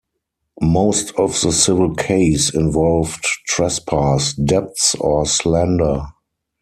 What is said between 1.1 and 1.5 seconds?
of